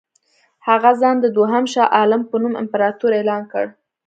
هغه 0.67 0.91
ځان 1.01 1.15
د 1.21 1.25
دوهم 1.37 1.63
شاه 1.73 1.91
عالم 1.97 2.21
په 2.29 2.35
نوم 2.43 2.53
امپراطور 2.61 3.11
اعلان 3.19 3.43
کړ. 3.51 3.65